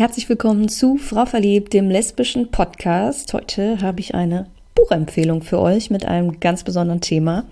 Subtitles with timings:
[0.00, 3.34] Herzlich willkommen zu Frau Verliebt, dem lesbischen Podcast.
[3.34, 7.44] Heute habe ich eine Buchempfehlung für euch mit einem ganz besonderen Thema.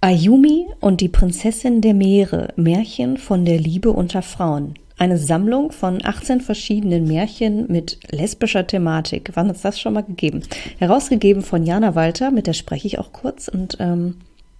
[0.00, 4.74] Ayumi und die Prinzessin der Meere, Märchen von der Liebe unter Frauen.
[4.98, 9.30] Eine Sammlung von 18 verschiedenen Märchen mit lesbischer Thematik.
[9.34, 10.42] Wann hat es das schon mal gegeben?
[10.80, 14.16] Herausgegeben von Jana Walter, mit der spreche ich auch kurz und ähm,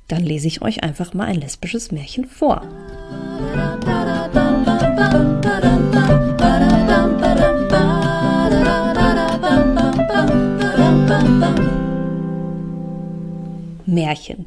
[0.06, 2.62] dann lese ich euch einfach mal ein lesbisches Märchen vor.
[13.90, 14.46] Märchen.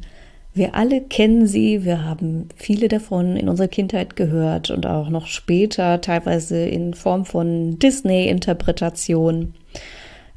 [0.52, 5.26] Wir alle kennen sie, wir haben viele davon in unserer Kindheit gehört und auch noch
[5.26, 9.54] später, teilweise in Form von Disney-Interpretationen.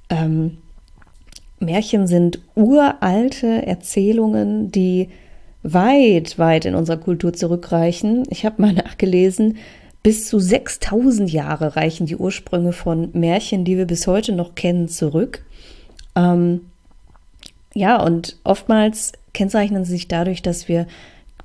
[0.09, 0.57] Ähm,
[1.59, 5.09] Märchen sind uralte Erzählungen, die
[5.61, 8.23] weit, weit in unserer Kultur zurückreichen.
[8.30, 9.58] Ich habe mal nachgelesen,
[10.02, 14.88] bis zu 6000 Jahre reichen die Ursprünge von Märchen, die wir bis heute noch kennen,
[14.88, 15.44] zurück.
[16.16, 16.61] Ähm,
[17.78, 20.88] ja, und oftmals kennzeichnen sie sich dadurch, dass wir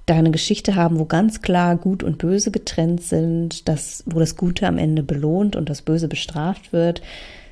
[0.07, 4.37] da eine Geschichte haben, wo ganz klar Gut und Böse getrennt sind, dass, wo das
[4.37, 7.03] Gute am Ende belohnt und das Böse bestraft wird,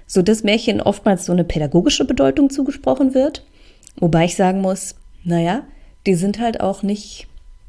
[0.06, 3.44] so dass Märchen oftmals so eine pädagogische Bedeutung zugesprochen wird.
[3.96, 4.94] Wobei ich sagen muss,
[5.24, 5.62] naja,
[6.06, 7.26] die sind halt auch nicht,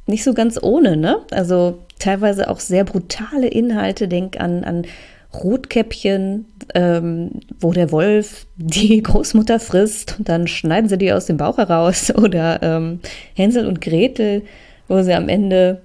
[0.07, 1.17] nicht so ganz ohne, ne?
[1.31, 4.07] Also teilweise auch sehr brutale Inhalte.
[4.07, 4.85] Denk an, an
[5.33, 11.37] Rotkäppchen, ähm, wo der Wolf die Großmutter frisst und dann schneiden sie die aus dem
[11.37, 12.11] Bauch heraus.
[12.15, 12.99] Oder ähm,
[13.35, 14.43] Hänsel und Gretel,
[14.87, 15.81] wo sie am Ende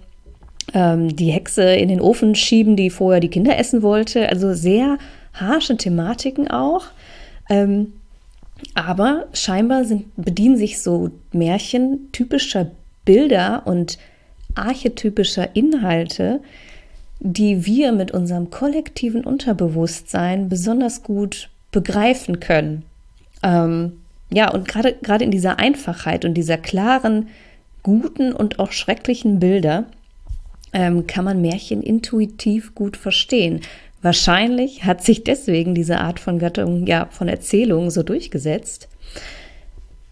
[0.75, 4.28] ähm, die Hexe in den Ofen schieben, die vorher die Kinder essen wollte.
[4.28, 4.98] Also sehr
[5.34, 6.87] harsche Thematiken auch.
[7.48, 7.93] Ähm,
[8.75, 12.71] aber scheinbar sind, bedienen sich so Märchen typischer
[13.05, 13.98] Bilder und
[14.55, 16.41] archetypischer Inhalte,
[17.33, 22.85] die wir mit unserem kollektiven Unterbewusstsein besonders gut begreifen können.
[23.43, 27.28] Ähm, ja, und gerade in dieser Einfachheit und dieser klaren,
[27.83, 29.84] guten und auch schrecklichen Bilder
[30.73, 33.61] ähm, kann man Märchen intuitiv gut verstehen.
[34.03, 38.89] Wahrscheinlich hat sich deswegen diese Art von Gattung, ja, von Erzählung so durchgesetzt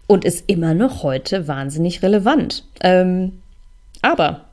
[0.07, 2.65] und ist immer noch heute wahnsinnig relevant.
[2.81, 3.41] Ähm,
[4.01, 4.45] aber,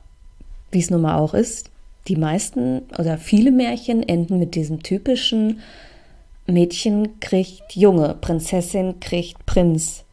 [0.71, 1.69] wie es nun mal auch ist,
[2.07, 5.59] die meisten oder viele Märchen enden mit diesem typischen
[6.45, 10.03] Mädchen kriegt Junge, Prinzessin kriegt Prinz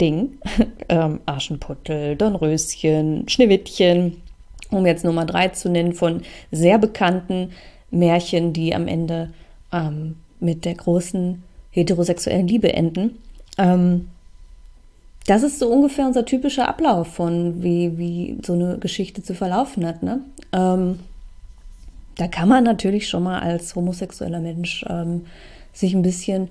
[0.00, 0.38] Ding.
[0.88, 4.16] ähm, Aschenputtel, Dornröschen, Schneewittchen,
[4.70, 7.50] um jetzt Nummer drei zu nennen, von sehr bekannten
[7.90, 9.30] Märchen, die am Ende
[9.72, 13.18] ähm, mit der großen heterosexuellen Liebe enden.
[13.58, 14.08] Ähm,
[15.26, 19.86] das ist so ungefähr unser typischer Ablauf von, wie, wie so eine Geschichte zu verlaufen
[19.86, 20.02] hat.
[20.02, 20.20] Ne?
[20.52, 21.00] Ähm,
[22.20, 25.24] da kann man natürlich schon mal als homosexueller Mensch ähm,
[25.72, 26.48] sich ein bisschen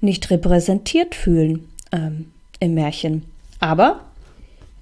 [0.00, 3.24] nicht repräsentiert fühlen ähm, im Märchen.
[3.58, 4.00] Aber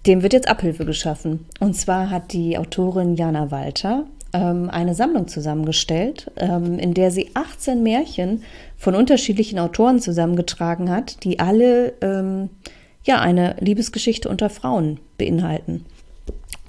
[0.07, 1.47] dem wird jetzt Abhilfe geschaffen.
[1.59, 7.31] Und zwar hat die Autorin Jana Walter ähm, eine Sammlung zusammengestellt, ähm, in der sie
[7.35, 8.45] 18 Märchen
[8.77, 12.49] von unterschiedlichen Autoren zusammengetragen hat, die alle ähm,
[13.03, 15.85] ja eine Liebesgeschichte unter Frauen beinhalten.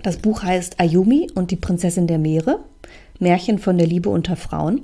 [0.01, 2.61] Das Buch heißt Ayumi und die Prinzessin der Meere
[3.19, 4.81] Märchen von der Liebe unter Frauen.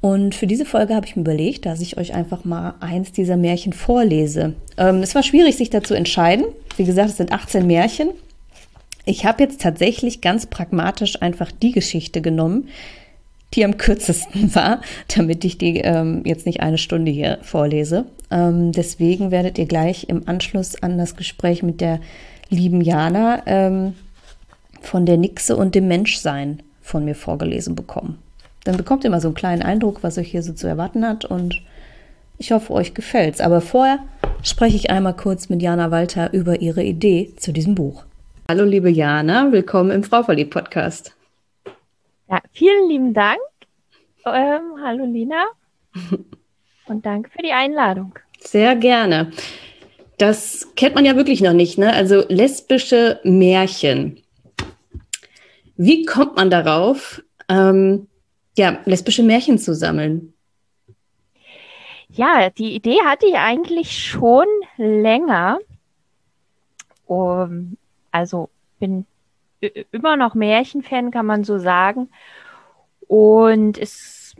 [0.00, 3.36] Und für diese Folge habe ich mir überlegt, dass ich euch einfach mal eins dieser
[3.36, 4.54] Märchen vorlese.
[4.76, 6.46] Ähm, es war schwierig, sich dazu entscheiden.
[6.76, 8.10] Wie gesagt, es sind 18 Märchen.
[9.04, 12.68] Ich habe jetzt tatsächlich ganz pragmatisch einfach die Geschichte genommen,
[13.54, 14.80] die am kürzesten war,
[15.16, 18.06] damit ich die ähm, jetzt nicht eine Stunde hier vorlese.
[18.30, 22.00] Ähm, deswegen werdet ihr gleich im Anschluss an das Gespräch mit der
[22.48, 23.94] lieben Jana ähm,
[24.82, 28.18] von der Nixe und dem Menschsein von mir vorgelesen bekommen.
[28.64, 31.24] Dann bekommt ihr mal so einen kleinen Eindruck, was euch hier so zu erwarten hat
[31.24, 31.62] und
[32.38, 33.40] ich hoffe, euch gefällt's.
[33.40, 33.98] Aber vorher
[34.42, 38.04] spreche ich einmal kurz mit Jana Walter über ihre Idee zu diesem Buch.
[38.48, 41.16] Hallo, liebe Jana, willkommen im Frau Verliebt Podcast.
[42.28, 43.40] Ja, vielen lieben Dank.
[44.24, 45.46] Ähm, hallo, Lina.
[46.86, 48.14] Und danke für die Einladung.
[48.38, 49.32] Sehr gerne.
[50.18, 51.92] Das kennt man ja wirklich noch nicht, ne?
[51.92, 54.22] Also lesbische Märchen.
[55.76, 58.08] Wie kommt man darauf, ähm,
[58.56, 60.32] ja, lesbische Märchen zu sammeln?
[62.08, 64.46] Ja, die Idee hatte ich eigentlich schon
[64.78, 65.58] länger.
[67.06, 67.76] Um,
[68.10, 69.06] also bin
[69.92, 72.08] immer noch Märchenfan, kann man so sagen.
[73.06, 74.34] Und es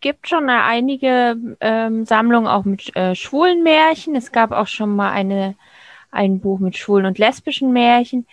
[0.00, 4.16] gibt schon einige ähm, Sammlungen auch mit äh, schwulen Märchen.
[4.16, 5.54] Es gab auch schon mal eine,
[6.10, 8.26] ein Buch mit schwulen und lesbischen Märchen.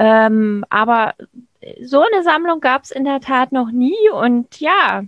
[0.00, 1.14] Ähm, aber
[1.82, 4.08] so eine Sammlung gab es in der Tat noch nie.
[4.10, 5.02] Und ja,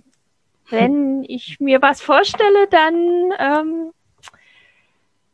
[0.68, 3.90] wenn ich mir was vorstelle, dann ähm,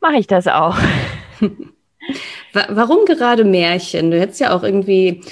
[0.01, 0.79] mache ich das auch.
[2.53, 4.13] Warum gerade Märchen?
[4.13, 5.23] Du hättest ja auch irgendwie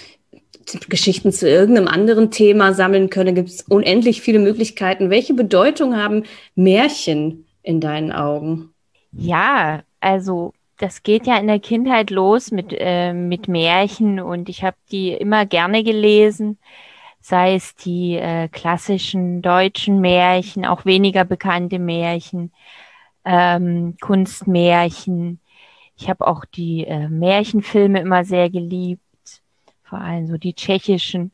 [0.89, 3.37] Geschichten zu irgendeinem anderen Thema sammeln können.
[3.37, 5.09] Gibt es unendlich viele Möglichkeiten.
[5.09, 6.25] Welche Bedeutung haben
[6.57, 8.75] Märchen in deinen Augen?
[9.13, 14.63] Ja, also das geht ja in der Kindheit los mit, äh, mit Märchen und ich
[14.63, 16.59] habe die immer gerne gelesen,
[17.21, 22.53] sei es die äh, klassischen deutschen Märchen, auch weniger bekannte Märchen,
[23.25, 25.41] ähm, Kunstmärchen.
[25.97, 29.01] Ich habe auch die äh, Märchenfilme immer sehr geliebt,
[29.83, 31.33] vor allem so die tschechischen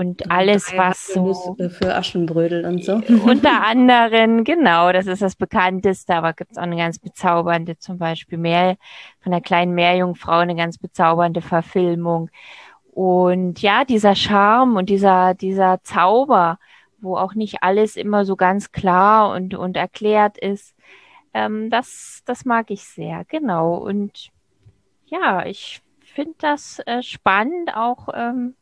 [0.00, 1.56] und alles, was so.
[1.68, 2.94] Für Aschenbrödel und so.
[3.26, 7.98] Unter anderem, genau, das ist das bekannteste, aber gibt es auch eine ganz bezaubernde, zum
[7.98, 8.78] Beispiel mehr
[9.20, 12.30] von der kleinen Meerjungfrau, eine ganz bezaubernde Verfilmung.
[12.92, 16.58] Und ja, dieser Charme und dieser, dieser Zauber,
[16.98, 20.74] wo auch nicht alles immer so ganz klar und, und erklärt ist,
[21.34, 23.74] ähm, das, das mag ich sehr, genau.
[23.74, 24.30] Und
[25.04, 28.54] ja, ich finde das äh, spannend, auch ähm,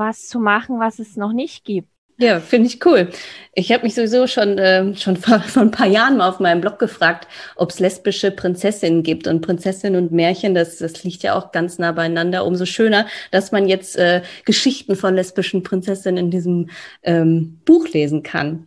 [0.00, 1.88] was zu machen, was es noch nicht gibt.
[2.20, 3.08] Ja, finde ich cool.
[3.54, 6.60] Ich habe mich sowieso schon, äh, schon vor, vor ein paar Jahren mal auf meinem
[6.60, 7.26] Blog gefragt,
[7.56, 9.26] ob es lesbische Prinzessinnen gibt.
[9.26, 12.44] Und Prinzessinnen und Märchen, das, das liegt ja auch ganz nah beieinander.
[12.44, 16.68] Umso schöner, dass man jetzt äh, Geschichten von lesbischen Prinzessinnen in diesem
[17.02, 18.66] ähm, Buch lesen kann.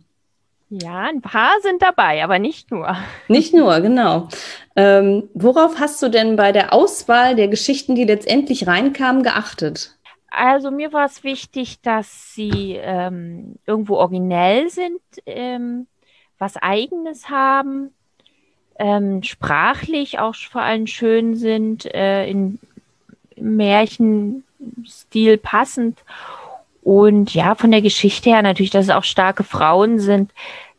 [0.70, 2.96] Ja, ein paar sind dabei, aber nicht nur.
[3.28, 4.28] Nicht nur, genau.
[4.74, 9.94] Ähm, worauf hast du denn bei der Auswahl der Geschichten, die letztendlich reinkamen, geachtet?
[10.36, 15.86] Also mir war es wichtig, dass sie ähm, irgendwo originell sind, ähm,
[16.38, 17.94] was eigenes haben,
[18.78, 22.58] ähm, sprachlich auch vor allem schön sind, äh, in
[23.36, 26.02] Märchenstil passend.
[26.82, 30.32] Und ja, von der Geschichte her natürlich, dass es auch starke Frauen sind,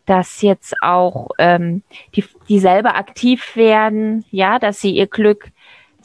[0.06, 1.81] dass jetzt auch ähm,
[2.16, 5.50] die, die selber aktiv werden, ja, dass sie ihr Glück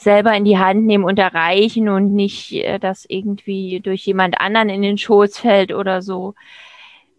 [0.00, 4.70] selber in die Hand nehmen und erreichen und nicht, äh, dass irgendwie durch jemand anderen
[4.70, 6.34] in den Schoß fällt oder so.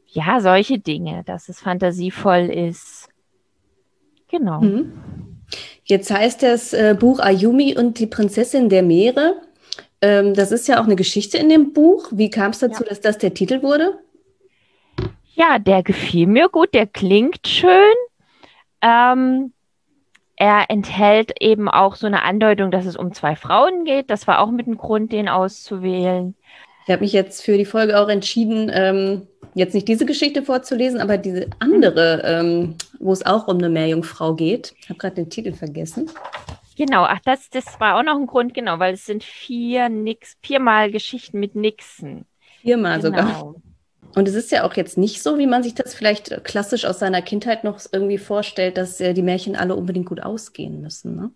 [0.08, 3.08] Ja, solche Dinge, dass es fantasievoll ist.
[4.30, 4.62] Genau.
[4.62, 4.94] Mhm.
[5.84, 9.36] Jetzt heißt das äh, Buch Ayumi und die Prinzessin der Meere.
[10.02, 12.08] Ähm, das ist ja auch eine Geschichte in dem Buch.
[12.12, 12.90] Wie kam es dazu, ja.
[12.90, 14.00] dass das der Titel wurde?
[15.36, 17.94] Ja, der gefiel mir gut, der klingt schön.
[18.82, 19.54] Ähm,
[20.42, 24.10] er enthält eben auch so eine Andeutung, dass es um zwei Frauen geht.
[24.10, 26.34] Das war auch mit dem Grund, den auszuwählen.
[26.84, 31.00] Ich habe mich jetzt für die Folge auch entschieden, ähm, jetzt nicht diese Geschichte vorzulesen,
[31.00, 34.74] aber diese andere, ähm, wo es auch um eine Meerjungfrau geht.
[34.82, 36.10] Ich habe gerade den Titel vergessen.
[36.76, 40.38] Genau, ach, das, das war auch noch ein Grund, genau, weil es sind vier Nix,
[40.42, 42.26] viermal Geschichten mit Nixen.
[42.62, 43.20] Viermal genau.
[43.20, 43.56] sogar.
[44.16, 47.00] Und es ist ja auch jetzt nicht so, wie man sich das vielleicht klassisch aus
[47.00, 51.16] seiner Kindheit noch irgendwie vorstellt, dass äh, die Märchen alle unbedingt gut ausgehen müssen.
[51.16, 51.32] Ne?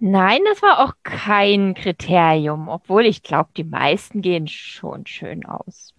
[0.00, 5.94] Nein, das war auch kein Kriterium, obwohl ich glaube, die meisten gehen schon schön aus.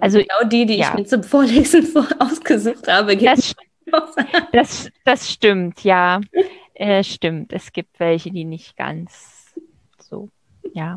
[0.00, 0.88] Also genau die, die ja.
[0.88, 3.54] ich mir zum Vorlesen vor ausgesucht habe, gehen das,
[4.52, 6.20] das, das stimmt, ja,
[6.74, 7.52] äh, stimmt.
[7.52, 9.54] Es gibt welche, die nicht ganz
[9.98, 10.28] so,
[10.72, 10.96] ja.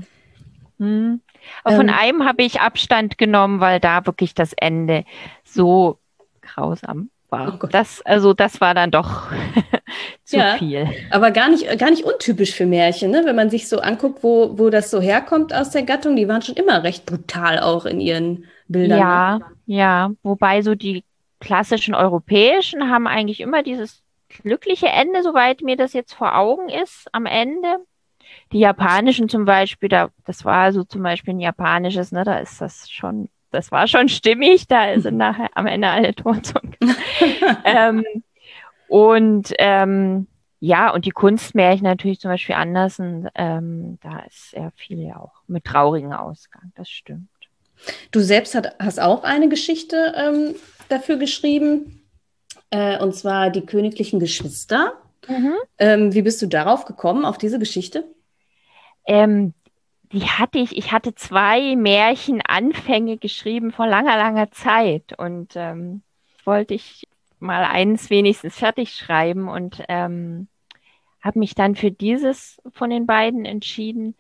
[0.79, 1.21] Hm.
[1.63, 5.05] Aber von ähm, einem habe ich Abstand genommen, weil da wirklich das Ende
[5.43, 5.99] so
[6.41, 7.59] grausam war.
[7.61, 9.31] Oh das, also das war dann doch
[10.23, 10.89] zu ja, viel.
[11.11, 13.23] Aber gar nicht, gar nicht untypisch für Märchen, ne?
[13.25, 16.15] wenn man sich so anguckt, wo, wo das so herkommt aus der Gattung.
[16.15, 18.99] Die waren schon immer recht brutal auch in ihren Bildern.
[18.99, 20.11] Ja, ja.
[20.23, 21.03] Wobei so die
[21.39, 27.07] klassischen europäischen haben eigentlich immer dieses glückliche Ende, soweit mir das jetzt vor Augen ist,
[27.11, 27.77] am Ende.
[28.55, 32.61] Die japanischen zum Beispiel, da, das war so zum Beispiel ein japanisches, ne, da ist
[32.61, 36.53] das schon, das war schon stimmig, da sind nachher am Ende alle tot.
[37.65, 38.05] ähm,
[38.87, 40.27] und ähm,
[40.61, 45.33] ja, und die Kunstmärchen natürlich zum Beispiel Andersen, ähm, da ist sehr viel ja auch
[45.47, 47.27] mit traurigen Ausgang, das stimmt.
[48.11, 50.55] Du selbst hat, hast auch eine Geschichte ähm,
[50.87, 52.07] dafür geschrieben,
[52.69, 54.93] äh, und zwar die königlichen Geschwister.
[55.27, 55.55] Mhm.
[55.77, 58.05] Ähm, wie bist du darauf gekommen, auf diese Geschichte?
[59.05, 59.53] Ähm,
[60.11, 66.03] die hatte ich, ich hatte zwei Märchenanfänge geschrieben vor langer, langer Zeit und ähm,
[66.43, 67.07] wollte ich
[67.39, 70.47] mal eins wenigstens fertig schreiben und ähm,
[71.21, 74.15] habe mich dann für dieses von den beiden entschieden,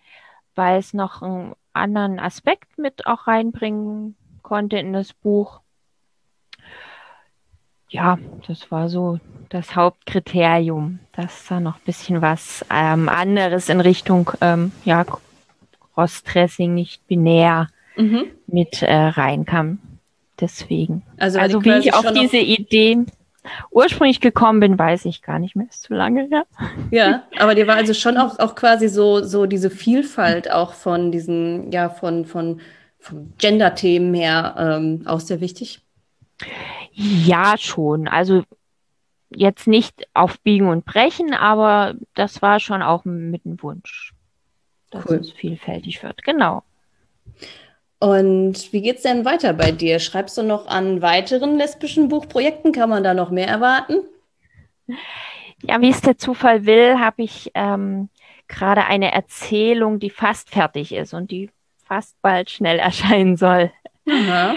[0.55, 5.61] weil es noch einen anderen Aspekt mit auch reinbringen konnte in das Buch.
[7.95, 13.79] Ja, das war so das Hauptkriterium, dass da noch ein bisschen was ähm, anderes in
[13.79, 15.05] Richtung ähm, ja,
[15.95, 18.25] Rostdressing nicht binär mhm.
[18.47, 19.79] mit äh, reinkam.
[20.39, 21.03] Deswegen.
[21.17, 23.05] Also, also wie ich auf diese Idee
[23.71, 25.67] ursprünglich gekommen bin, weiß ich gar nicht mehr.
[25.69, 26.45] Ist zu lange her.
[26.91, 31.11] Ja, aber dir war also schon auch, auch quasi so, so diese Vielfalt auch von
[31.11, 32.59] diesen, ja, von, von,
[32.99, 35.79] von Gender-Themen her ähm, auch sehr wichtig.
[36.95, 38.07] Ja, schon.
[38.07, 38.43] Also
[39.29, 44.13] jetzt nicht auf Biegen und Brechen, aber das war schon auch mit dem Wunsch,
[44.91, 45.17] dass cool.
[45.17, 46.23] es vielfältig wird.
[46.23, 46.63] Genau.
[47.99, 49.99] Und wie geht's denn weiter bei dir?
[49.99, 52.71] Schreibst du noch an weiteren lesbischen Buchprojekten?
[52.71, 53.95] Kann man da noch mehr erwarten?
[55.63, 58.09] Ja, wie es der Zufall will, habe ich ähm,
[58.47, 61.49] gerade eine Erzählung, die fast fertig ist und die
[61.83, 63.71] fast bald schnell erscheinen soll.
[64.07, 64.55] Aha.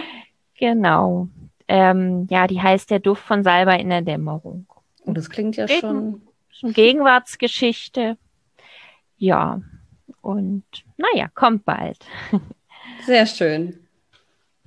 [0.59, 1.28] Genau.
[1.68, 4.66] Ähm, ja, die heißt Der Duft von Salbei in der Dämmerung.
[5.04, 6.22] Und oh, das klingt ja Gegen schon.
[6.50, 8.16] schon Gegenwartsgeschichte.
[9.16, 9.60] Ja.
[10.22, 10.64] Und
[10.96, 11.98] naja, kommt bald.
[13.06, 13.87] Sehr schön.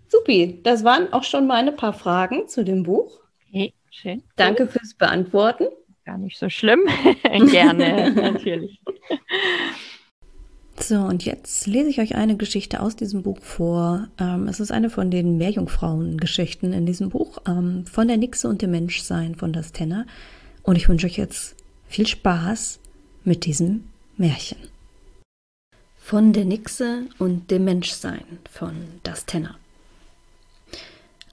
[0.07, 3.19] Supi, das waren auch schon meine paar Fragen zu dem Buch.
[3.47, 4.23] Okay, schön.
[4.35, 5.65] Danke fürs Beantworten.
[6.05, 6.81] Gar nicht so schlimm.
[7.23, 8.81] Gerne, natürlich.
[10.83, 14.07] So, und jetzt lese ich euch eine Geschichte aus diesem Buch vor.
[14.17, 18.61] Ähm, es ist eine von den Meerjungfrauen-Geschichten in diesem Buch, ähm, von der Nixe und
[18.61, 20.07] dem Menschsein von Das Tenner.
[20.63, 21.55] Und ich wünsche euch jetzt
[21.87, 22.79] viel Spaß
[23.23, 23.83] mit diesem
[24.17, 24.57] Märchen.
[25.97, 28.73] Von der Nixe und dem Menschsein von
[29.03, 29.55] Das Tenner.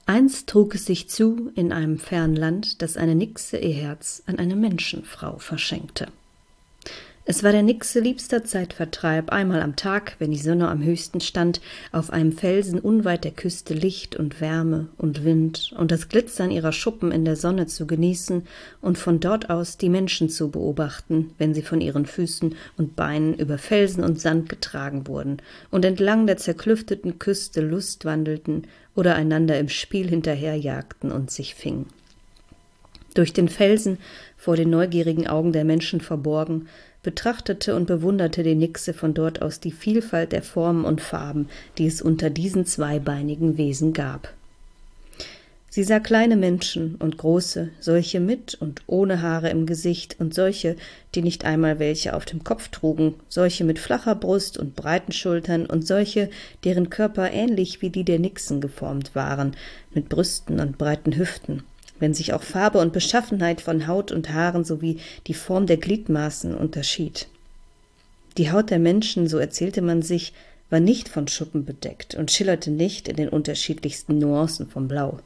[0.05, 4.39] Einst trug es sich zu in einem fernen Land, dass eine Nixe ihr Herz an
[4.39, 6.09] eine Menschenfrau verschenkte.
[7.31, 11.61] Es war der Nixe liebster Zeitvertreib, einmal am Tag, wenn die Sonne am höchsten stand,
[11.93, 16.73] auf einem Felsen unweit der Küste Licht und Wärme und Wind und das Glitzern ihrer
[16.73, 18.45] Schuppen in der Sonne zu genießen
[18.81, 23.35] und von dort aus die Menschen zu beobachten, wenn sie von ihren Füßen und Beinen
[23.35, 29.59] über Felsen und Sand getragen wurden und entlang der zerklüfteten Küste Lust wandelten oder einander
[29.59, 31.89] im Spiel hinterherjagten und sich fingen.
[33.13, 33.99] Durch den Felsen,
[34.37, 36.69] vor den neugierigen Augen der Menschen verborgen,
[37.03, 41.87] betrachtete und bewunderte die Nixe von dort aus die Vielfalt der Formen und Farben, die
[41.87, 44.35] es unter diesen zweibeinigen Wesen gab.
[45.71, 50.77] Sie sah kleine Menschen und große, solche mit und ohne Haare im Gesicht und solche,
[51.15, 55.67] die nicht einmal welche auf dem Kopf trugen, solche mit flacher Brust und breiten Schultern
[55.67, 56.31] und solche,
[56.65, 59.55] deren Körper ähnlich wie die der Nixen geformt waren,
[59.93, 61.63] mit Brüsten und breiten Hüften
[62.01, 66.55] wenn sich auch Farbe und Beschaffenheit von Haut und Haaren sowie die Form der Gliedmaßen
[66.55, 67.29] unterschied.
[68.37, 70.33] Die Haut der Menschen, so erzählte man sich,
[70.71, 75.19] war nicht von Schuppen bedeckt und schillerte nicht in den unterschiedlichsten Nuancen vom Blau.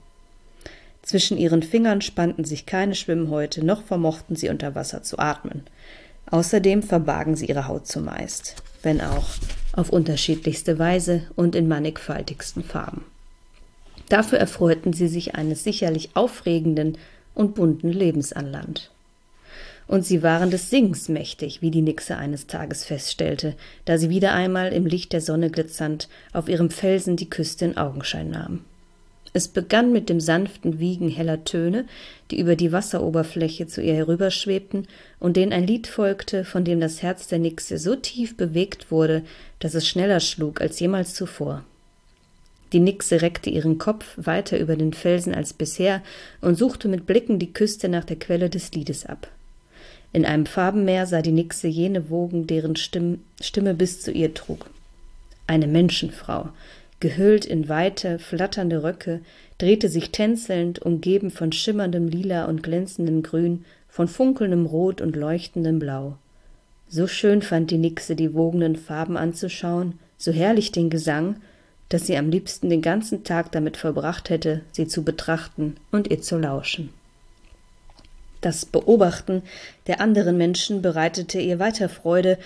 [1.02, 5.62] Zwischen ihren Fingern spannten sich keine Schwimmhäute, noch vermochten sie unter Wasser zu atmen.
[6.30, 9.28] Außerdem verbargen sie ihre Haut zumeist, wenn auch
[9.72, 13.04] auf unterschiedlichste Weise und in mannigfaltigsten Farben.
[14.12, 16.98] Dafür erfreuten sie sich eines sicherlich aufregenden
[17.34, 18.90] und bunten Lebens an Land.
[19.88, 23.54] Und sie waren des Singens mächtig, wie die Nixe eines Tages feststellte,
[23.86, 27.78] da sie wieder einmal im Licht der Sonne glitzernd auf ihrem Felsen die Küste in
[27.78, 28.66] Augenschein nahm.
[29.32, 31.86] Es begann mit dem sanften Wiegen heller Töne,
[32.30, 34.88] die über die Wasseroberfläche zu ihr herüberschwebten
[35.20, 39.22] und denen ein Lied folgte, von dem das Herz der Nixe so tief bewegt wurde,
[39.58, 41.64] dass es schneller schlug als jemals zuvor.
[42.72, 46.02] Die Nixe reckte ihren Kopf weiter über den Felsen als bisher
[46.40, 49.28] und suchte mit Blicken die Küste nach der Quelle des Liedes ab.
[50.14, 54.70] In einem Farbenmeer sah die Nixe jene Wogen, deren Stimme, Stimme bis zu ihr trug.
[55.46, 56.50] Eine Menschenfrau,
[57.00, 59.20] gehüllt in weite, flatternde Röcke,
[59.58, 65.78] drehte sich tänzelnd, umgeben von schimmerndem Lila und glänzendem Grün, von funkelndem Rot und leuchtendem
[65.78, 66.16] Blau.
[66.88, 71.36] So schön fand die Nixe die wogenden Farben anzuschauen, so herrlich den Gesang,
[71.88, 76.22] dass sie am liebsten den ganzen Tag damit verbracht hätte, sie zu betrachten und ihr
[76.22, 76.90] zu lauschen.
[78.40, 79.42] Das Beobachten
[79.86, 82.38] der anderen Menschen bereitete ihr weiter Freude,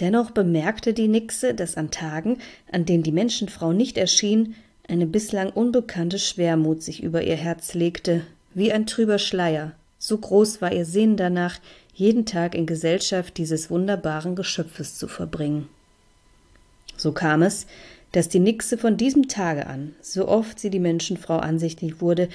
[0.00, 2.38] dennoch bemerkte die Nixe, dass an Tagen,
[2.72, 4.54] an denen die Menschenfrau nicht erschien,
[4.88, 8.22] eine bislang unbekannte Schwermut sich über ihr Herz legte,
[8.54, 11.58] wie ein trüber Schleier, so groß war ihr Sehnen danach,
[11.94, 15.68] jeden Tag in Gesellschaft dieses wunderbaren Geschöpfes zu verbringen.
[16.96, 17.66] So kam es,
[18.14, 22.28] dass die Nixe von diesem Tage an, so oft sie die Menschenfrau ansichtig wurde,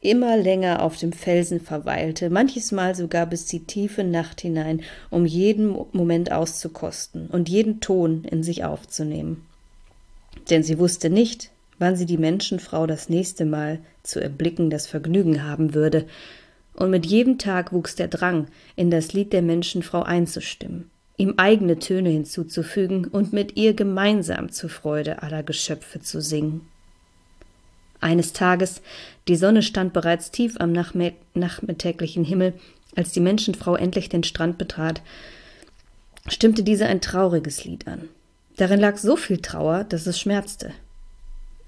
[0.00, 5.26] immer länger auf dem Felsen verweilte, manches Mal sogar bis die tiefe Nacht hinein, um
[5.26, 9.44] jeden Moment auszukosten und jeden Ton in sich aufzunehmen.
[10.50, 11.50] Denn sie wusste nicht,
[11.80, 16.06] wann sie die Menschenfrau das nächste Mal zu erblicken das Vergnügen haben würde,
[16.76, 21.78] und mit jedem Tag wuchs der Drang, in das Lied der Menschenfrau einzustimmen ihm eigene
[21.78, 26.62] Töne hinzuzufügen und mit ihr gemeinsam zur Freude aller Geschöpfe zu singen.
[28.00, 28.82] Eines Tages,
[29.28, 32.52] die Sonne stand bereits tief am nachmittäglichen Himmel,
[32.96, 35.02] als die Menschenfrau endlich den Strand betrat,
[36.28, 38.08] stimmte diese ein trauriges Lied an.
[38.56, 40.72] Darin lag so viel Trauer, dass es schmerzte.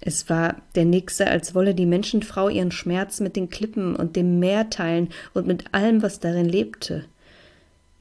[0.00, 4.38] Es war der Nixe, als wolle die Menschenfrau ihren Schmerz mit den Klippen und dem
[4.38, 7.04] Meer teilen und mit allem, was darin lebte.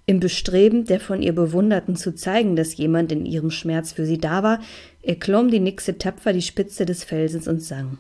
[0.08, 4.20] Im Bestreben, der von ihr Bewunderten zu zeigen, dass jemand in ihrem Schmerz für sie
[4.20, 4.60] da war,
[5.02, 7.98] erklomm die Nixe tapfer die Spitze des Felsens und sang.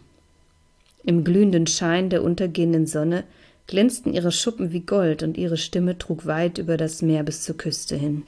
[1.03, 3.23] Im glühenden Schein der untergehenden Sonne
[3.67, 7.57] glänzten ihre Schuppen wie Gold und ihre Stimme trug weit über das Meer bis zur
[7.57, 8.23] Küste hin.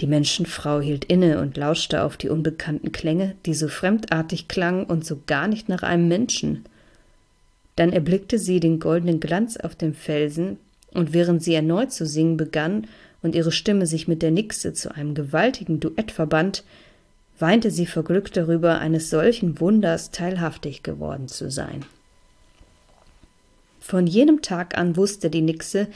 [0.00, 5.04] Die Menschenfrau hielt inne und lauschte auf die unbekannten Klänge, die so fremdartig klangen und
[5.04, 6.64] so gar nicht nach einem Menschen.
[7.74, 10.58] Dann erblickte sie den goldenen Glanz auf dem Felsen,
[10.92, 12.86] und während sie erneut zu singen begann
[13.22, 16.64] und ihre Stimme sich mit der Nixe zu einem gewaltigen Duett verband,
[17.38, 21.84] weinte sie vor Glück darüber, eines solchen Wunders teilhaftig geworden zu sein.
[23.80, 25.88] Von jenem Tag an wusste die Nixe,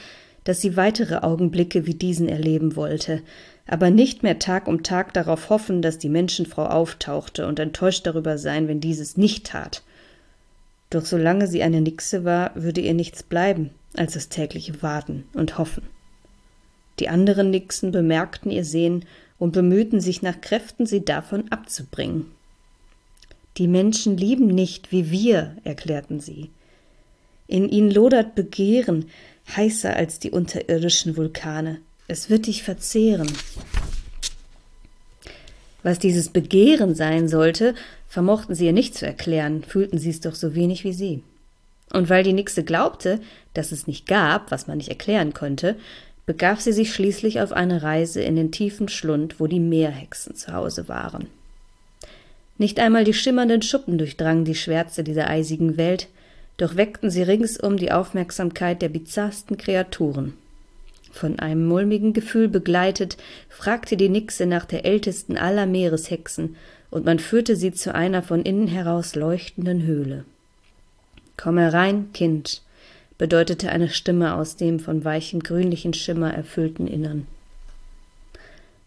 [0.44, 3.22] dass sie weitere Augenblicke wie diesen erleben wollte,
[3.66, 8.38] aber nicht mehr Tag um Tag darauf hoffen, dass die Menschenfrau auftauchte und enttäuscht darüber
[8.38, 9.82] sein, wenn dieses nicht tat.
[10.90, 15.58] Doch solange sie eine Nixe war, würde ihr nichts bleiben als das tägliche Warten und
[15.58, 15.84] Hoffen.
[16.99, 19.04] Die anderen Nixen bemerkten ihr Sehen
[19.38, 22.26] und bemühten sich nach Kräften, sie davon abzubringen.
[23.58, 26.50] Die Menschen lieben nicht wie wir, erklärten sie.
[27.49, 29.06] In ihnen lodert Begehren,
[29.54, 31.80] heißer als die unterirdischen Vulkane.
[32.08, 33.30] Es wird dich verzehren.
[35.82, 37.75] Was dieses Begehren sein sollte,
[38.08, 41.22] vermochten sie ihr nicht zu erklären, fühlten sie es doch so wenig wie sie.
[41.92, 43.20] Und weil die Nixe glaubte,
[43.54, 45.76] dass es nicht gab, was man nicht erklären konnte,
[46.25, 50.52] begab sie sich schließlich auf eine Reise in den tiefen Schlund, wo die Meerhexen zu
[50.52, 51.26] Hause waren.
[52.58, 56.08] Nicht einmal die schimmernden Schuppen durchdrangen die Schwärze dieser eisigen Welt,
[56.58, 60.35] doch weckten sie ringsum die Aufmerksamkeit der bizarrsten Kreaturen.
[61.11, 63.16] Von einem mulmigen Gefühl begleitet,
[63.48, 66.57] fragte die Nixe nach der ältesten aller Meereshexen,
[66.90, 70.24] und man führte sie zu einer von innen heraus leuchtenden Höhle.
[71.37, 72.62] Komm herein, Kind,
[73.18, 77.27] bedeutete eine Stimme aus dem von weichem grünlichen Schimmer erfüllten Innern.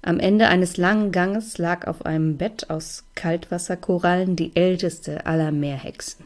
[0.02, 6.26] Am Ende eines langen Ganges lag auf einem Bett aus Kaltwasserkorallen die älteste aller Meerhexen.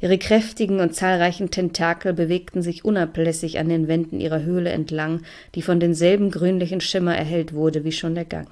[0.00, 5.22] Ihre kräftigen und zahlreichen Tentakel bewegten sich unablässig an den Wänden ihrer Höhle entlang,
[5.54, 8.48] die von denselben grünlichen Schimmer erhellt wurde wie schon der Gang.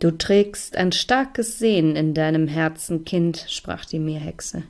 [0.00, 4.62] Du trägst ein starkes Sehen in deinem Herzen, Kind, sprach die Meerhexe.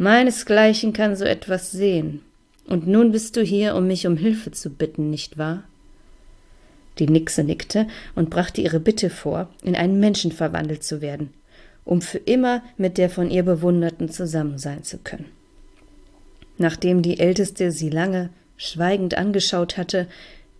[0.00, 2.22] Meinesgleichen kann so etwas sehen.
[2.66, 5.64] Und nun bist du hier, um mich um Hilfe zu bitten, nicht wahr?
[6.98, 11.30] Die Nixe nickte und brachte ihre Bitte vor, in einen Menschen verwandelt zu werden
[11.84, 15.26] um für immer mit der von ihr Bewunderten zusammen sein zu können.
[16.58, 20.06] Nachdem die Älteste sie lange schweigend angeschaut hatte,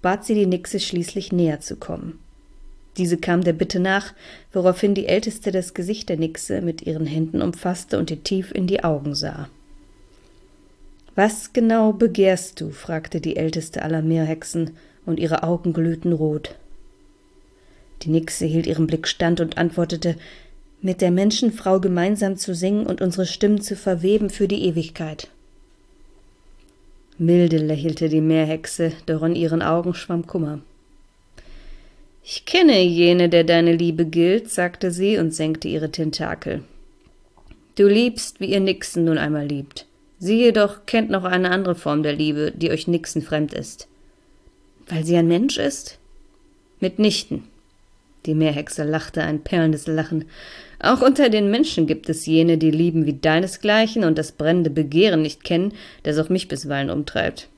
[0.02, 2.18] bat sie die Nixe schließlich näher zu kommen.
[2.96, 4.14] Diese kam der Bitte nach,
[4.52, 8.66] woraufhin die Älteste das Gesicht der Nixe mit ihren Händen umfasste und ihr tief in
[8.66, 9.48] die Augen sah.
[11.14, 12.70] Was genau begehrst du?
[12.70, 14.70] fragte die älteste aller Meerhexen,
[15.06, 16.54] und ihre Augen glühten rot.
[18.02, 20.16] Die Nixe hielt ihren Blick stand und antwortete
[20.80, 25.28] mit der Menschenfrau gemeinsam zu singen und unsere Stimmen zu verweben für die Ewigkeit.
[27.18, 30.60] Milde lächelte die Meerhexe, doch in ihren Augen schwamm Kummer.
[32.22, 36.62] Ich kenne jene, der deine Liebe gilt, sagte sie und senkte ihre Tentakel.
[37.76, 39.86] Du liebst, wie ihr Nixen nun einmal liebt.
[40.18, 43.88] Sie jedoch kennt noch eine andere Form der Liebe, die euch Nixen fremd ist.
[44.86, 45.98] Weil sie ein Mensch ist?
[46.78, 47.44] Mitnichten.
[48.26, 50.26] Die Meerhexe lachte ein perlendes Lachen.
[50.78, 55.22] Auch unter den Menschen gibt es jene, die lieben wie deinesgleichen und das brennende Begehren
[55.22, 57.48] nicht kennen, das auch mich bisweilen umtreibt.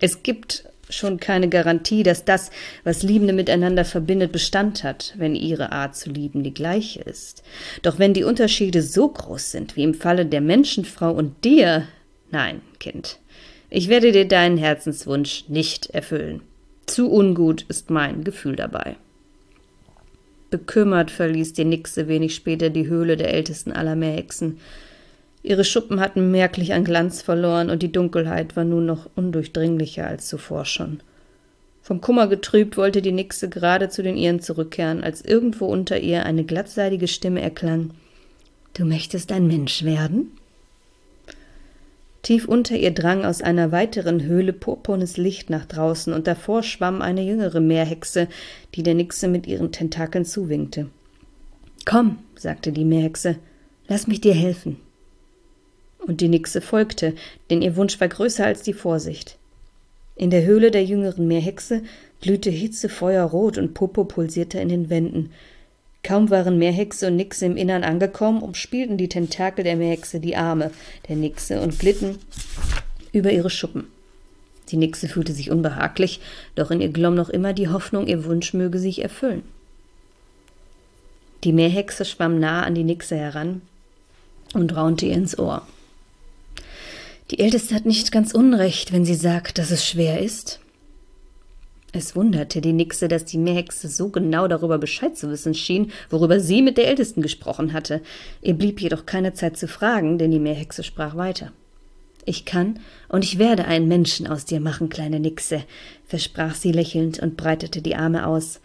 [0.00, 2.50] Es gibt schon keine Garantie, dass das,
[2.84, 7.42] was Liebende miteinander verbindet, Bestand hat, wenn ihre Art zu lieben die gleiche ist.
[7.82, 11.86] Doch wenn die Unterschiede so groß sind, wie im Falle der Menschenfrau und dir,
[12.30, 13.18] nein, Kind,
[13.70, 16.42] ich werde dir deinen Herzenswunsch nicht erfüllen.
[16.86, 18.96] Zu ungut ist mein Gefühl dabei.
[20.50, 24.58] Bekümmert verließ die Nixe wenig später die Höhle der ältesten aller Meerhexen.
[25.42, 30.28] Ihre Schuppen hatten merklich an Glanz verloren und die Dunkelheit war nun noch undurchdringlicher als
[30.28, 31.00] zuvor schon.
[31.82, 36.24] Vom Kummer getrübt wollte die Nixe gerade zu den ihren zurückkehren, als irgendwo unter ihr
[36.24, 37.90] eine glattseidige Stimme erklang.
[38.74, 40.30] Du möchtest ein Mensch werden?
[42.22, 47.02] Tief unter ihr drang aus einer weiteren Höhle purpurnes Licht nach draußen, und davor schwamm
[47.02, 48.28] eine jüngere Meerhexe,
[48.76, 50.88] die der Nixe mit ihren Tentakeln zuwinkte.
[51.84, 53.38] Komm, sagte die Meerhexe,
[53.88, 54.76] lass mich dir helfen.
[56.06, 57.14] Und die Nixe folgte,
[57.50, 59.36] denn ihr Wunsch war größer als die Vorsicht.
[60.16, 61.82] In der Höhle der jüngeren Meerhexe
[62.20, 65.30] glühte Hitzefeuer rot und Purpur pulsierte in den Wänden.
[66.02, 70.72] Kaum waren Meerhexe und Nixe im Innern angekommen, umspielten die Tentakel der Meerhexe die Arme
[71.08, 72.18] der Nixe und glitten
[73.12, 73.84] über ihre Schuppen.
[74.70, 76.20] Die Nixe fühlte sich unbehaglich,
[76.54, 79.42] doch in ihr glomm noch immer die Hoffnung, ihr Wunsch möge sich erfüllen.
[81.44, 83.62] Die Meerhexe schwamm nah an die Nixe heran
[84.54, 85.66] und raunte ihr ins Ohr.
[87.32, 90.60] Die Älteste hat nicht ganz Unrecht, wenn sie sagt, dass es schwer ist.
[91.90, 96.40] Es wunderte die Nixe, dass die Meerhexe so genau darüber Bescheid zu wissen schien, worüber
[96.40, 98.02] sie mit der Ältesten gesprochen hatte.
[98.42, 101.52] Ihr blieb jedoch keine Zeit zu fragen, denn die Meerhexe sprach weiter.
[102.26, 105.64] Ich kann und ich werde einen Menschen aus dir machen, kleine Nixe,
[106.06, 108.60] versprach sie lächelnd und breitete die Arme aus.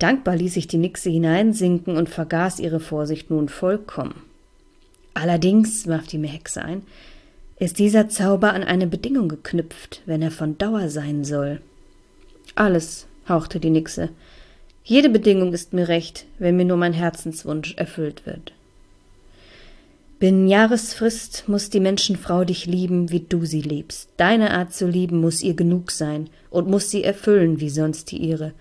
[0.00, 4.24] Dankbar ließ sich die Nixe hineinsinken und vergaß ihre Vorsicht nun vollkommen.
[5.14, 6.82] Allerdings, warf die Meerhexe ein,
[7.58, 11.60] ist dieser Zauber an eine Bedingung geknüpft, wenn er von Dauer sein soll.
[12.54, 14.10] Alles, hauchte die Nixe.
[14.84, 18.52] Jede Bedingung ist mir recht, wenn mir nur mein Herzenswunsch erfüllt wird.
[20.18, 24.08] Binnen Jahresfrist muss die Menschenfrau dich lieben, wie du sie liebst.
[24.16, 28.18] Deine Art zu lieben muss ihr genug sein und muss sie erfüllen wie sonst die
[28.18, 28.52] ihre.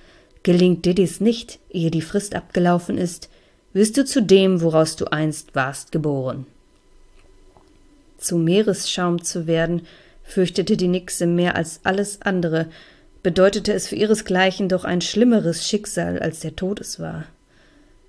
[0.44, 3.30] Gelingt dir dies nicht, ehe die Frist abgelaufen ist,
[3.74, 6.48] wirst du zu dem, woraus du einst warst geboren.
[8.22, 9.82] Zu Meeresschaum zu werden,
[10.24, 12.68] fürchtete die Nixe mehr als alles andere,
[13.24, 17.26] bedeutete es für ihresgleichen doch ein schlimmeres Schicksal, als der Tod es war.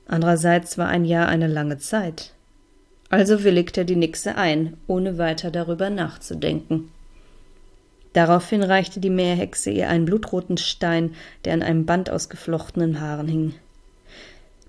[0.06, 2.32] Andererseits war ein Jahr eine lange Zeit.
[3.08, 6.90] Also willigte die Nixe ein, ohne weiter darüber nachzudenken.
[8.12, 11.14] Daraufhin reichte die Meerhexe ihr einen blutroten Stein,
[11.46, 13.54] der an einem Band aus geflochtenen Haaren hing.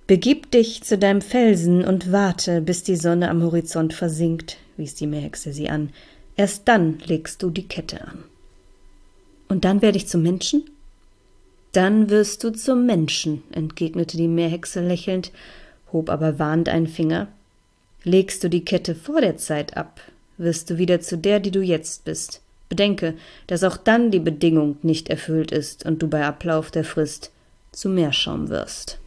[0.07, 5.07] Begib dich zu deinem Felsen und warte, bis die Sonne am Horizont versinkt, wies die
[5.07, 5.91] Meerhexe sie an.
[6.35, 8.23] Erst dann legst du die Kette an.
[9.47, 10.63] Und dann werde ich zum Menschen?
[11.73, 15.31] Dann wirst du zum Menschen, entgegnete die Meerhexe lächelnd,
[15.91, 17.27] hob aber warnend einen Finger.
[18.03, 20.01] Legst du die Kette vor der Zeit ab,
[20.37, 22.41] wirst du wieder zu der, die du jetzt bist.
[22.69, 23.15] Bedenke,
[23.47, 27.31] dass auch dann die Bedingung nicht erfüllt ist und du bei Ablauf der Frist
[27.71, 28.99] zu Meerschaum wirst.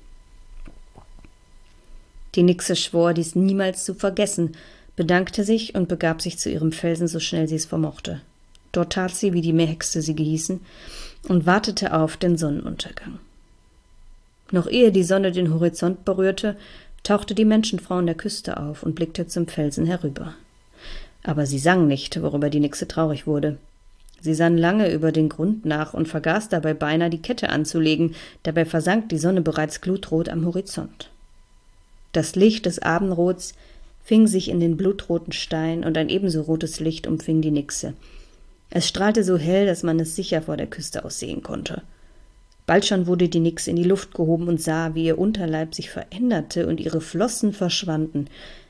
[2.36, 4.54] Die Nixe schwor, dies niemals zu vergessen,
[4.96, 8.20] bedankte sich und begab sich zu ihrem Felsen, so schnell sie es vermochte.
[8.72, 10.60] Dort tat sie, wie die Meerhexe sie gehießen,
[11.28, 13.18] und wartete auf den Sonnenuntergang.
[14.50, 16.56] Noch ehe die Sonne den Horizont berührte,
[17.02, 20.34] tauchte die Menschenfrau an der Küste auf und blickte zum Felsen herüber.
[21.22, 23.58] Aber sie sang nicht, worüber die Nixe traurig wurde.
[24.20, 28.64] Sie sann lange über den Grund nach und vergaß dabei beinahe die Kette anzulegen, dabei
[28.64, 31.10] versank die Sonne bereits glutrot am Horizont.
[32.12, 33.54] Das Licht des Abendrots
[34.06, 37.94] fing sich in den blutroten Stein und ein ebenso rotes Licht umfing die Nixe.
[38.70, 41.82] Es strahlte so hell, dass man es sicher vor der Küste aus sehen konnte.
[42.66, 45.90] Bald schon wurde die Nix in die Luft gehoben und sah, wie ihr Unterleib sich
[45.90, 48.28] veränderte und ihre Flossen verschwanden.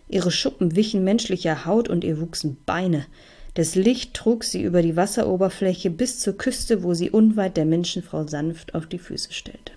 [0.09, 3.05] Ihre Schuppen wichen menschlicher Haut und ihr wuchsen Beine.
[3.53, 8.27] Das Licht trug sie über die Wasseroberfläche bis zur Küste, wo sie unweit der Menschenfrau
[8.27, 9.73] sanft auf die Füße stellte.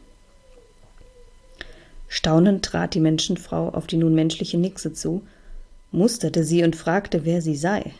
[2.07, 5.21] Staunend trat die Menschenfrau auf die nun menschliche Nixe zu,
[5.91, 7.93] musterte sie und fragte, wer sie sei.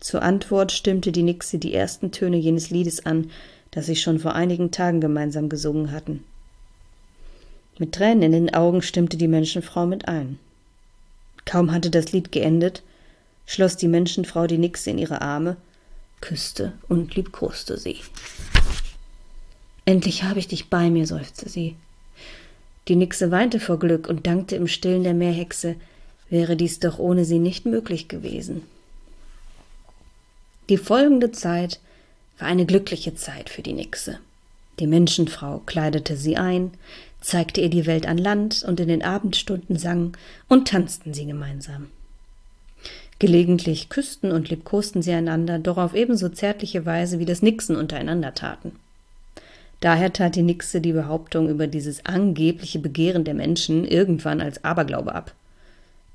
[0.00, 3.30] Zur Antwort stimmte die Nixe die ersten Töne jenes Liedes an,
[3.70, 6.24] das sie schon vor einigen Tagen gemeinsam gesungen hatten.
[7.78, 10.38] Mit Tränen in den Augen stimmte die Menschenfrau mit ein.
[11.44, 12.82] Kaum hatte das Lied geendet,
[13.46, 15.56] schloss die Menschenfrau die Nixe in ihre Arme,
[16.20, 17.98] küsste und liebkoste sie.
[19.84, 21.76] Endlich habe ich dich bei mir, seufzte sie.
[22.88, 25.76] Die Nixe weinte vor Glück und dankte im Stillen der Meerhexe,
[26.30, 28.62] wäre dies doch ohne sie nicht möglich gewesen.
[30.68, 31.80] Die folgende Zeit
[32.38, 34.18] war eine glückliche Zeit für die Nixe.
[34.78, 36.70] Die Menschenfrau kleidete sie ein,
[37.20, 40.12] zeigte ihr die Welt an Land und in den Abendstunden sangen
[40.48, 41.88] und tanzten sie gemeinsam.
[43.18, 48.34] Gelegentlich küssten und liebkosten sie einander, doch auf ebenso zärtliche Weise wie das Nixen untereinander
[48.34, 48.72] taten.
[49.80, 55.14] Daher tat die Nixe die Behauptung über dieses angebliche Begehren der Menschen irgendwann als Aberglaube
[55.14, 55.34] ab.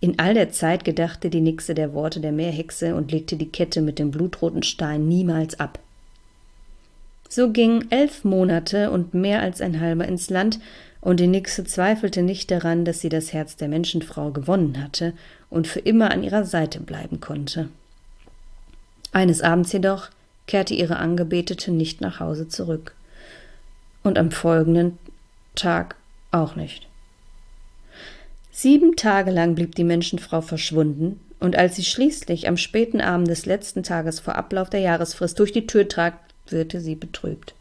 [0.04, 3.80] In all der Zeit gedachte die Nixe der Worte der Meerhexe und legte die Kette
[3.80, 5.80] mit dem blutroten Stein niemals ab.
[7.30, 10.60] So gingen elf Monate und mehr als ein halber ins Land,
[11.00, 15.13] und die Nixe zweifelte nicht daran, dass sie das Herz der Menschenfrau gewonnen hatte
[15.50, 17.70] und für immer an ihrer Seite bleiben konnte.
[19.13, 20.10] Eines Abends jedoch
[20.48, 22.94] kehrte ihre Angebetete nicht nach Hause zurück.
[24.04, 24.98] Und am folgenden
[25.56, 25.96] Tag
[26.32, 26.89] auch nicht.
[28.56, 33.48] Sieben Tage lang blieb die Menschenfrau verschwunden, und als sie schließlich am späten Abend des
[33.48, 36.13] letzten Tages vor Ablauf der Jahresfrist durch die Tür trat,
[36.48, 37.56] wirkte sie betrübt.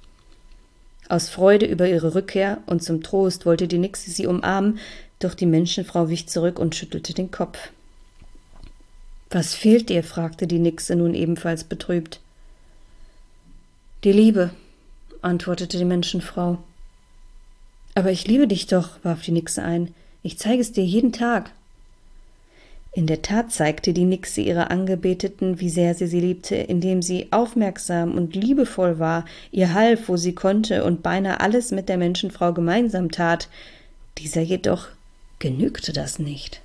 [1.09, 4.79] Aus Freude über ihre Rückkehr und zum Trost wollte die Nixe sie umarmen,
[5.19, 7.71] doch die Menschenfrau wich zurück und schüttelte den Kopf.
[9.31, 10.05] Was fehlt dir?
[10.05, 12.21] fragte die Nixe nun ebenfalls betrübt.
[14.05, 14.51] Die Liebe,
[15.23, 16.59] antwortete die Menschenfrau.
[17.95, 19.95] Aber ich liebe dich doch, warf die Nixe ein.
[20.23, 21.51] Ich zeige es dir jeden Tag.
[22.95, 27.29] In der Tat zeigte die Nixe ihrer Angebeteten, wie sehr sie sie liebte, indem sie
[27.31, 32.53] aufmerksam und liebevoll war, ihr half, wo sie konnte und beinahe alles mit der Menschenfrau
[32.53, 33.49] gemeinsam tat.
[34.19, 34.89] Dieser jedoch
[35.39, 36.61] genügte das nicht.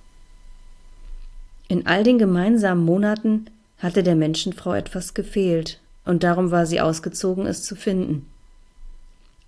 [1.70, 3.48] In all den gemeinsamen Monaten
[3.80, 8.26] hatte der Menschenfrau etwas gefehlt, und darum war sie ausgezogen, es zu finden.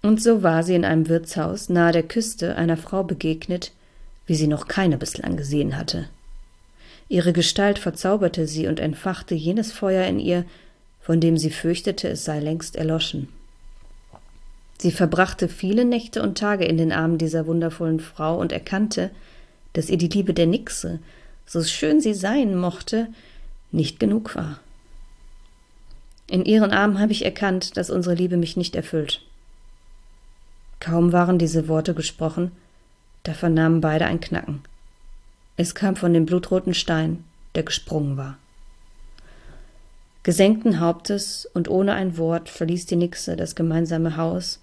[0.02, 3.74] Und so war sie in einem Wirtshaus nahe der Küste einer Frau begegnet,
[4.30, 6.08] wie sie noch keine bislang gesehen hatte.
[7.10, 10.46] Ihre Gestalt verzauberte sie und entfachte jenes Feuer in ihr,
[11.02, 13.28] von dem sie fürchtete, es sei längst erloschen.
[14.78, 19.10] Sie verbrachte viele Nächte und Tage in den Armen dieser wundervollen Frau und erkannte,
[19.74, 21.00] dass ihr die Liebe der Nixe,
[21.48, 23.08] so schön sie sein mochte,
[23.72, 24.60] nicht genug war.
[26.28, 29.24] In ihren Armen habe ich erkannt, dass unsere Liebe mich nicht erfüllt.
[30.80, 32.52] Kaum waren diese Worte gesprochen,
[33.30, 34.62] da vernahmen beide ein Knacken.
[35.56, 38.40] Es kam von dem blutroten Stein, der gesprungen war.
[40.24, 44.60] Gesenkten Hauptes und ohne ein Wort verließ die Nixe das gemeinsame Haus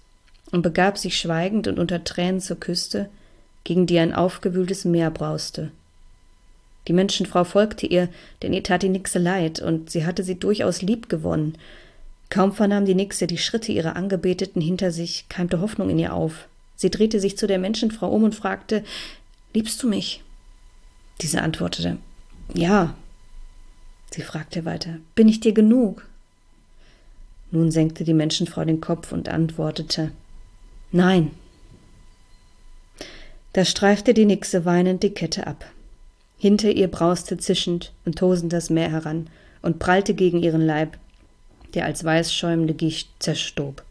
[0.51, 3.09] und begab sich schweigend und unter Tränen zur Küste,
[3.63, 5.71] gegen die ein aufgewühltes Meer brauste.
[6.89, 8.09] Die Menschenfrau folgte ihr,
[8.41, 11.57] denn ihr tat die Nixe leid, und sie hatte sie durchaus lieb gewonnen.
[12.29, 16.49] Kaum vernahm die Nixe die Schritte ihrer Angebeteten hinter sich, keimte Hoffnung in ihr auf.
[16.77, 18.85] Sie drehte sich zu der Menschenfrau um und fragte
[19.53, 20.23] Liebst du mich?
[21.21, 21.97] Diese antwortete
[22.53, 22.95] Ja.
[24.11, 26.07] Sie fragte weiter Bin ich dir genug?
[27.51, 30.11] Nun senkte die Menschenfrau den Kopf und antwortete
[30.91, 31.31] Nein.
[33.53, 35.65] Da streifte die Nixe weinend die Kette ab.
[36.37, 39.27] Hinter ihr brauste zischend und tosend das Meer heran
[39.63, 40.97] und prallte gegen ihren Leib,
[41.73, 43.83] der als weiß schäumende Gicht zerstob.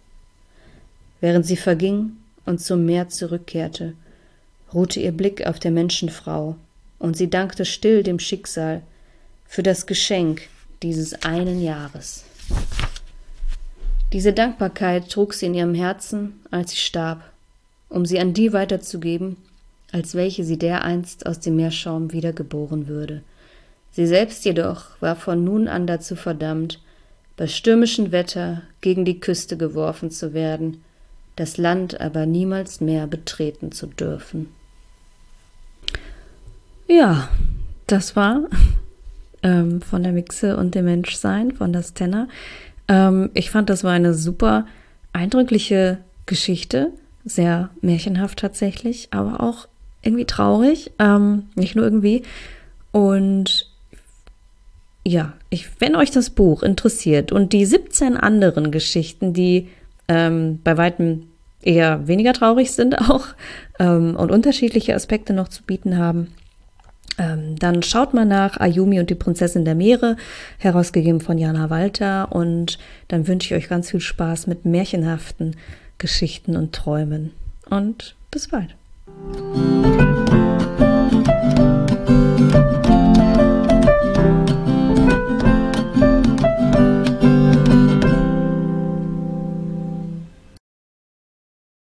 [1.20, 2.12] Während sie verging
[2.46, 3.94] und zum Meer zurückkehrte,
[4.72, 6.56] ruhte ihr Blick auf der Menschenfrau,
[6.98, 8.80] und sie dankte still dem Schicksal
[9.44, 10.48] für das Geschenk
[10.82, 12.24] dieses einen Jahres.
[14.12, 17.22] Diese Dankbarkeit trug sie in ihrem Herzen, als sie starb,
[17.88, 19.36] um sie an die weiterzugeben,
[19.92, 23.22] als welche sie dereinst aus dem Meerschaum wiedergeboren würde.
[23.92, 26.80] Sie selbst jedoch war von nun an dazu verdammt,
[27.36, 30.82] bei stürmischem Wetter gegen die Küste geworfen zu werden,
[31.36, 34.48] das Land aber niemals mehr betreten zu dürfen.
[36.88, 37.28] Ja,
[37.86, 38.42] das war
[39.42, 42.28] ähm, von der Mixe und dem Menschsein von das Tenor.
[42.88, 44.66] Ähm, ich fand, das war eine super
[45.12, 46.92] eindrückliche Geschichte,
[47.24, 49.68] sehr märchenhaft tatsächlich, aber auch
[50.02, 52.22] irgendwie traurig, ähm, nicht nur irgendwie.
[52.92, 53.70] Und
[55.04, 59.68] ja, ich, wenn euch das Buch interessiert und die 17 anderen Geschichten, die
[60.08, 61.28] ähm, bei weitem
[61.62, 63.26] eher weniger traurig sind auch
[63.78, 66.28] ähm, und unterschiedliche Aspekte noch zu bieten haben,
[67.18, 70.16] ähm, dann schaut mal nach Ayumi und die Prinzessin der Meere,
[70.58, 72.32] herausgegeben von Jana Walter.
[72.32, 75.56] Und dann wünsche ich euch ganz viel Spaß mit märchenhaften
[75.98, 77.32] Geschichten und Träumen.
[77.70, 78.76] Und bis bald.